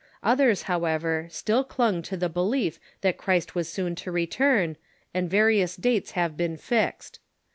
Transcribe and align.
Others, 0.23 0.63
however, 0.63 1.27
still 1.29 1.63
clung 1.63 2.01
to 2.01 2.17
the 2.17 2.27
belief 2.27 2.79
that 3.01 3.19
Christ 3.19 3.53
was 3.53 3.69
soon 3.69 3.93
to 3.97 4.11
return, 4.11 4.77
and 5.13 5.29
various 5.29 5.75
dates 5.75 6.13
have 6.17 6.35
been 6.35 6.57
fixed. 6.57 7.19